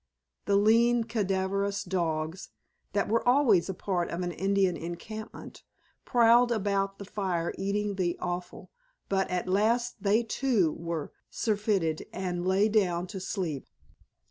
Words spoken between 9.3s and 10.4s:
last they